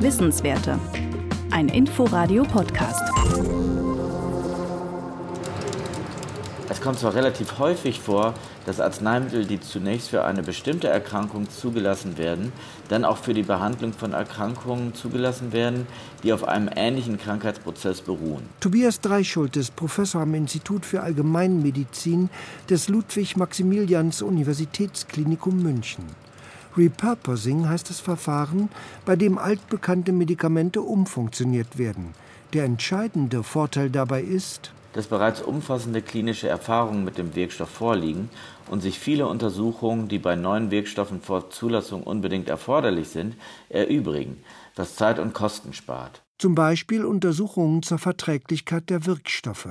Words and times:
Wissenswerte. 0.00 0.78
Ein 1.50 1.68
Inforadio-Podcast. 1.68 3.02
Es 6.70 6.80
kommt 6.80 6.98
zwar 6.98 7.14
relativ 7.14 7.58
häufig 7.58 8.00
vor, 8.00 8.32
dass 8.64 8.80
Arzneimittel, 8.80 9.44
die 9.44 9.60
zunächst 9.60 10.08
für 10.08 10.24
eine 10.24 10.42
bestimmte 10.42 10.88
Erkrankung 10.88 11.50
zugelassen 11.50 12.16
werden, 12.16 12.52
dann 12.88 13.04
auch 13.04 13.18
für 13.18 13.34
die 13.34 13.42
Behandlung 13.42 13.92
von 13.92 14.14
Erkrankungen 14.14 14.94
zugelassen 14.94 15.52
werden, 15.52 15.86
die 16.22 16.32
auf 16.32 16.48
einem 16.48 16.70
ähnlichen 16.74 17.18
Krankheitsprozess 17.18 18.00
beruhen. 18.00 18.48
Tobias 18.60 19.02
Dreischult 19.02 19.58
ist 19.58 19.76
Professor 19.76 20.22
am 20.22 20.34
Institut 20.34 20.86
für 20.86 21.02
Allgemeinmedizin 21.02 22.30
des 22.70 22.88
Ludwig-Maximilians-Universitätsklinikum 22.88 25.62
München. 25.62 26.29
Repurposing 26.76 27.68
heißt 27.68 27.90
das 27.90 28.00
Verfahren, 28.00 28.68
bei 29.04 29.16
dem 29.16 29.38
altbekannte 29.38 30.12
Medikamente 30.12 30.82
umfunktioniert 30.82 31.78
werden. 31.78 32.14
Der 32.52 32.64
entscheidende 32.64 33.42
Vorteil 33.42 33.90
dabei 33.90 34.22
ist, 34.22 34.72
dass 34.92 35.06
bereits 35.06 35.40
umfassende 35.40 36.02
klinische 36.02 36.48
Erfahrungen 36.48 37.04
mit 37.04 37.16
dem 37.16 37.34
Wirkstoff 37.34 37.70
vorliegen 37.70 38.28
und 38.68 38.80
sich 38.80 38.98
viele 38.98 39.26
Untersuchungen, 39.28 40.08
die 40.08 40.18
bei 40.18 40.36
neuen 40.36 40.70
Wirkstoffen 40.70 41.20
vor 41.20 41.50
Zulassung 41.50 42.02
unbedingt 42.02 42.48
erforderlich 42.48 43.08
sind, 43.08 43.36
erübrigen, 43.68 44.38
was 44.74 44.96
Zeit 44.96 45.18
und 45.18 45.32
Kosten 45.32 45.72
spart. 45.72 46.22
Zum 46.38 46.54
Beispiel 46.54 47.04
Untersuchungen 47.04 47.82
zur 47.82 47.98
Verträglichkeit 47.98 48.88
der 48.90 49.06
Wirkstoffe. 49.06 49.68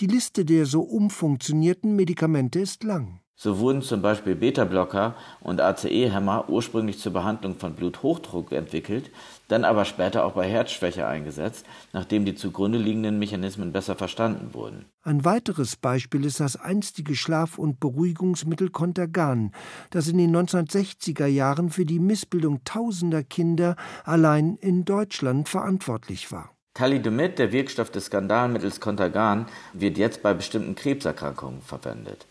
Die 0.00 0.08
Liste 0.08 0.44
der 0.44 0.66
so 0.66 0.82
umfunktionierten 0.82 1.94
Medikamente 1.94 2.58
ist 2.58 2.82
lang. 2.82 3.19
So 3.42 3.58
wurden 3.58 3.80
zum 3.80 4.02
Beispiel 4.02 4.34
Beta-Blocker 4.34 5.14
und 5.40 5.62
ACE-Hämmer 5.62 6.50
ursprünglich 6.50 6.98
zur 6.98 7.14
Behandlung 7.14 7.56
von 7.56 7.72
Bluthochdruck 7.72 8.52
entwickelt, 8.52 9.10
dann 9.48 9.64
aber 9.64 9.86
später 9.86 10.26
auch 10.26 10.32
bei 10.32 10.46
Herzschwäche 10.46 11.06
eingesetzt, 11.06 11.64
nachdem 11.94 12.26
die 12.26 12.34
zugrunde 12.34 12.76
liegenden 12.76 13.18
Mechanismen 13.18 13.72
besser 13.72 13.96
verstanden 13.96 14.52
wurden. 14.52 14.84
Ein 15.04 15.24
weiteres 15.24 15.76
Beispiel 15.76 16.26
ist 16.26 16.38
das 16.38 16.56
einstige 16.56 17.16
Schlaf- 17.16 17.56
und 17.56 17.80
Beruhigungsmittel 17.80 18.68
Contergan, 18.68 19.52
das 19.88 20.08
in 20.08 20.18
den 20.18 20.36
1960er 20.36 21.24
Jahren 21.24 21.70
für 21.70 21.86
die 21.86 21.98
Missbildung 21.98 22.60
tausender 22.64 23.22
Kinder 23.22 23.76
allein 24.04 24.58
in 24.60 24.84
Deutschland 24.84 25.48
verantwortlich 25.48 26.30
war. 26.30 26.50
Thalidomid, 26.74 27.38
der 27.38 27.52
Wirkstoff 27.52 27.90
des 27.90 28.04
Skandalmittels 28.04 28.80
Contergan, 28.80 29.46
wird 29.72 29.96
jetzt 29.96 30.22
bei 30.22 30.34
bestimmten 30.34 30.74
Krebserkrankungen 30.74 31.62
verwendet. 31.62 32.26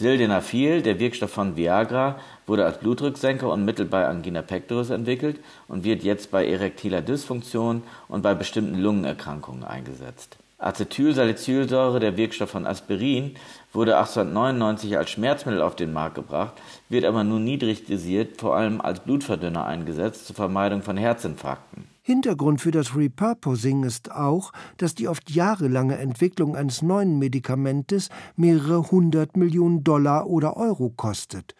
Sildenafil, 0.00 0.80
der 0.80 0.98
Wirkstoff 0.98 1.30
von 1.30 1.56
Viagra, 1.56 2.18
wurde 2.46 2.64
als 2.64 2.78
Blutdrucksenker 2.78 3.52
und 3.52 3.66
Mittel 3.66 3.84
bei 3.84 4.06
Angina 4.06 4.40
pectoris 4.40 4.88
entwickelt 4.88 5.38
und 5.68 5.84
wird 5.84 6.02
jetzt 6.02 6.30
bei 6.30 6.46
erektiler 6.46 7.02
Dysfunktion 7.02 7.82
und 8.08 8.22
bei 8.22 8.32
bestimmten 8.34 8.78
Lungenerkrankungen 8.78 9.62
eingesetzt. 9.62 10.38
Acetylsalicylsäure, 10.56 12.00
der 12.00 12.16
Wirkstoff 12.16 12.48
von 12.48 12.66
Aspirin, 12.66 13.34
wurde 13.74 13.98
1899 13.98 14.96
als 14.96 15.10
Schmerzmittel 15.10 15.60
auf 15.60 15.76
den 15.76 15.92
Markt 15.92 16.14
gebracht, 16.14 16.54
wird 16.88 17.04
aber 17.04 17.22
nur 17.22 17.38
niedrig 17.38 17.84
dosiert, 17.84 18.40
vor 18.40 18.56
allem 18.56 18.80
als 18.80 19.00
Blutverdünner 19.00 19.66
eingesetzt 19.66 20.26
zur 20.26 20.34
Vermeidung 20.34 20.80
von 20.80 20.96
Herzinfarkten. 20.96 21.89
Hintergrund 22.10 22.60
für 22.60 22.72
das 22.72 22.96
Repurposing 22.96 23.84
ist 23.84 24.10
auch, 24.10 24.50
dass 24.78 24.96
die 24.96 25.06
oft 25.06 25.30
jahrelange 25.30 25.96
Entwicklung 25.96 26.56
eines 26.56 26.82
neuen 26.82 27.20
Medikamentes 27.20 28.08
mehrere 28.34 28.90
hundert 28.90 29.36
Millionen 29.36 29.84
Dollar 29.84 30.26
oder 30.26 30.56
Euro 30.56 30.90
kostet. 30.90 31.54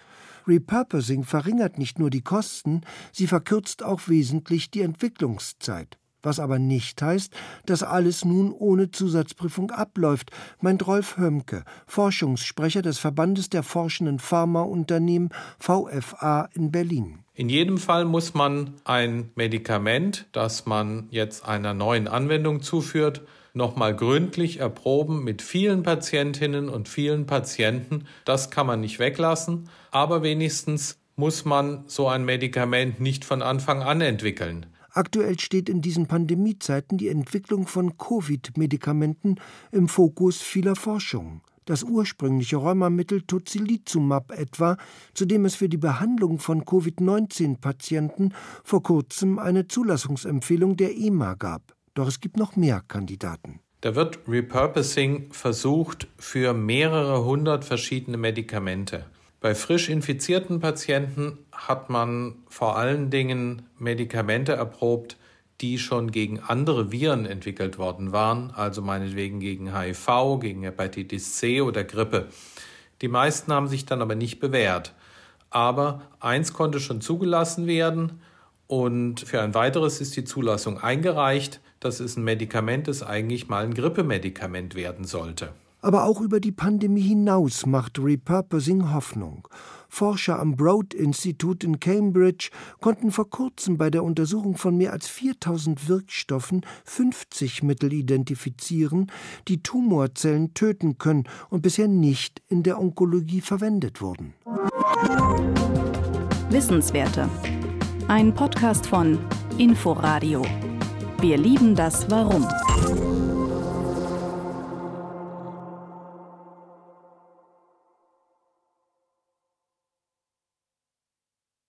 Repurposing 0.48 1.22
verringert 1.22 1.78
nicht 1.78 2.00
nur 2.00 2.10
die 2.10 2.22
Kosten, 2.22 2.80
sie 3.12 3.28
verkürzt 3.28 3.84
auch 3.84 4.08
wesentlich 4.08 4.72
die 4.72 4.80
Entwicklungszeit. 4.80 5.98
Was 6.20 6.40
aber 6.40 6.58
nicht 6.58 7.00
heißt, 7.00 7.32
dass 7.66 7.84
alles 7.84 8.24
nun 8.24 8.50
ohne 8.50 8.90
Zusatzprüfung 8.90 9.70
abläuft, 9.70 10.32
meint 10.60 10.84
Rolf 10.84 11.16
Hömke, 11.16 11.62
Forschungssprecher 11.86 12.82
des 12.82 12.98
Verbandes 12.98 13.50
der 13.50 13.62
forschenden 13.62 14.18
Pharmaunternehmen 14.18 15.30
VFA 15.60 16.48
in 16.54 16.72
Berlin. 16.72 17.20
In 17.40 17.48
jedem 17.48 17.78
Fall 17.78 18.04
muss 18.04 18.34
man 18.34 18.74
ein 18.84 19.30
Medikament, 19.34 20.26
das 20.32 20.66
man 20.66 21.08
jetzt 21.10 21.42
einer 21.42 21.72
neuen 21.72 22.06
Anwendung 22.06 22.60
zuführt, 22.60 23.22
nochmal 23.54 23.96
gründlich 23.96 24.58
erproben 24.58 25.24
mit 25.24 25.40
vielen 25.40 25.82
Patientinnen 25.82 26.68
und 26.68 26.86
vielen 26.86 27.24
Patienten. 27.24 28.04
Das 28.26 28.50
kann 28.50 28.66
man 28.66 28.82
nicht 28.82 28.98
weglassen, 28.98 29.70
aber 29.90 30.22
wenigstens 30.22 30.98
muss 31.16 31.46
man 31.46 31.84
so 31.86 32.08
ein 32.08 32.26
Medikament 32.26 33.00
nicht 33.00 33.24
von 33.24 33.40
Anfang 33.40 33.82
an 33.82 34.02
entwickeln. 34.02 34.66
Aktuell 34.90 35.40
steht 35.40 35.70
in 35.70 35.80
diesen 35.80 36.08
Pandemiezeiten 36.08 36.98
die 36.98 37.08
Entwicklung 37.08 37.66
von 37.66 37.96
Covid-Medikamenten 37.96 39.36
im 39.72 39.88
Fokus 39.88 40.42
vieler 40.42 40.76
Forschung 40.76 41.40
das 41.70 41.84
ursprüngliche 41.84 42.56
Rheumamittel 42.56 43.22
Tocilizumab 43.22 44.32
etwa, 44.32 44.76
zu 45.14 45.24
dem 45.24 45.44
es 45.44 45.54
für 45.54 45.68
die 45.68 45.76
Behandlung 45.76 46.40
von 46.40 46.64
Covid-19-Patienten 46.64 48.34
vor 48.64 48.82
kurzem 48.82 49.38
eine 49.38 49.68
Zulassungsempfehlung 49.68 50.76
der 50.76 50.96
EMA 50.96 51.34
gab. 51.34 51.76
Doch 51.94 52.08
es 52.08 52.20
gibt 52.20 52.36
noch 52.36 52.56
mehr 52.56 52.82
Kandidaten. 52.88 53.60
Da 53.82 53.94
wird 53.94 54.18
Repurposing 54.26 55.28
versucht 55.30 56.08
für 56.18 56.54
mehrere 56.54 57.24
hundert 57.24 57.64
verschiedene 57.64 58.16
Medikamente. 58.16 59.06
Bei 59.40 59.54
frisch 59.54 59.88
infizierten 59.88 60.58
Patienten 60.58 61.38
hat 61.52 61.88
man 61.88 62.34
vor 62.48 62.76
allen 62.76 63.10
Dingen 63.10 63.62
Medikamente 63.78 64.52
erprobt, 64.52 65.16
die 65.60 65.78
schon 65.78 66.10
gegen 66.10 66.40
andere 66.40 66.90
Viren 66.90 67.26
entwickelt 67.26 67.78
worden 67.78 68.12
waren, 68.12 68.50
also 68.50 68.82
meinetwegen 68.82 69.40
gegen 69.40 69.76
HIV, 69.76 70.38
gegen 70.40 70.62
Hepatitis 70.62 71.36
C 71.36 71.60
oder 71.60 71.84
Grippe. 71.84 72.28
Die 73.02 73.08
meisten 73.08 73.52
haben 73.52 73.68
sich 73.68 73.86
dann 73.86 74.02
aber 74.02 74.14
nicht 74.14 74.40
bewährt. 74.40 74.94
Aber 75.50 76.02
eins 76.20 76.52
konnte 76.52 76.80
schon 76.80 77.00
zugelassen 77.00 77.66
werden 77.66 78.20
und 78.66 79.20
für 79.20 79.42
ein 79.42 79.54
weiteres 79.54 80.00
ist 80.00 80.16
die 80.16 80.24
Zulassung 80.24 80.78
eingereicht. 80.78 81.60
Das 81.80 81.98
ist 81.98 82.16
ein 82.16 82.24
Medikament, 82.24 82.86
das 82.86 83.02
eigentlich 83.02 83.48
mal 83.48 83.64
ein 83.64 83.74
Grippemedikament 83.74 84.74
werden 84.74 85.04
sollte. 85.04 85.52
Aber 85.82 86.04
auch 86.04 86.20
über 86.20 86.40
die 86.40 86.52
Pandemie 86.52 87.00
hinaus 87.00 87.66
macht 87.66 87.98
Repurposing 87.98 88.92
Hoffnung. 88.92 89.48
Forscher 89.90 90.38
am 90.38 90.56
Broad-Institut 90.56 91.64
in 91.64 91.80
Cambridge 91.80 92.50
konnten 92.80 93.10
vor 93.10 93.28
kurzem 93.28 93.76
bei 93.76 93.90
der 93.90 94.04
Untersuchung 94.04 94.56
von 94.56 94.76
mehr 94.76 94.92
als 94.92 95.08
4000 95.08 95.88
Wirkstoffen 95.88 96.64
50 96.84 97.62
Mittel 97.64 97.92
identifizieren, 97.92 99.10
die 99.48 99.62
Tumorzellen 99.62 100.54
töten 100.54 100.96
können 100.96 101.24
und 101.50 101.62
bisher 101.62 101.88
nicht 101.88 102.40
in 102.48 102.62
der 102.62 102.80
Onkologie 102.80 103.40
verwendet 103.40 104.00
wurden. 104.00 104.34
Wissenswerte. 106.50 107.28
Ein 108.08 108.32
Podcast 108.34 108.86
von 108.86 109.18
Inforadio. 109.58 110.42
Wir 111.20 111.36
lieben 111.36 111.74
das 111.74 112.10
Warum. 112.10 112.46